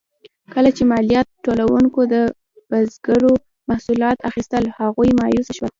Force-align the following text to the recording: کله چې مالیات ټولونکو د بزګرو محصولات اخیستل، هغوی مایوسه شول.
کله 0.53 0.69
چې 0.77 0.83
مالیات 0.91 1.27
ټولونکو 1.45 2.01
د 2.13 2.15
بزګرو 2.69 3.31
محصولات 3.69 4.17
اخیستل، 4.29 4.63
هغوی 4.79 5.09
مایوسه 5.19 5.51
شول. 5.57 5.69